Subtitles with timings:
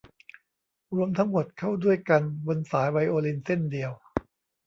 [0.95, 3.91] รวมทั้งหมดเข้าด้วยกันบนสายไวโอลินเส้นเดียว